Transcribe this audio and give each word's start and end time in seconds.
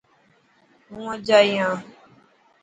هون 0.91 1.05
اڄ 1.13 1.27
ائي 1.37 1.51
هان. 1.61 1.77